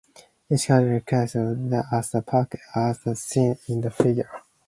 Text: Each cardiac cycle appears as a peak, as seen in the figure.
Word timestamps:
Each 0.49 0.65
cardiac 0.65 1.07
cycle 1.11 1.61
appears 1.61 1.85
as 1.91 2.15
a 2.15 2.21
peak, 2.23 2.59
as 2.75 3.21
seen 3.21 3.59
in 3.67 3.81
the 3.81 3.91
figure. 3.91 4.31